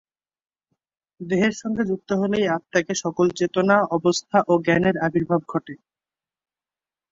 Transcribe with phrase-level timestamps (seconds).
[1.19, 5.73] দেহের সঙ্গে যুক্ত হলেই আত্মাকে সকল চেতনা অবস্থা ও জ্ঞানের আবির্ভাব ঘটে।